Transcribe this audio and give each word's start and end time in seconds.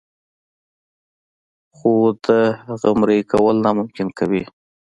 خو 1.75 1.91
د 2.25 2.27
هغه 2.65 2.89
مريي 2.99 3.23
کول 3.31 3.55
ناممکن 3.65 4.07
کوي. 4.19 4.43